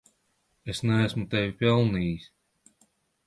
Es 0.73 0.79
neesmu 0.91 1.25
tevi 1.35 1.53
pelnījis. 1.59 2.25